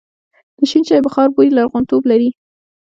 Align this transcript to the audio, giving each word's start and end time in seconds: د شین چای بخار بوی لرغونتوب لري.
د 0.57 0.59
شین 0.69 0.83
چای 0.87 1.01
بخار 1.05 1.27
بوی 1.35 1.49
لرغونتوب 1.55 2.03
لري. 2.11 2.29